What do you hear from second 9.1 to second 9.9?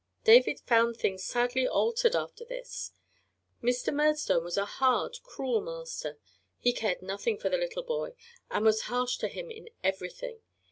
to him in